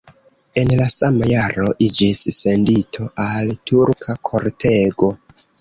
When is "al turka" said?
3.27-4.17